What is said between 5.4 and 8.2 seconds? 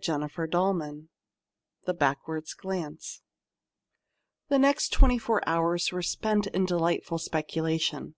hours were spent in delightful speculation.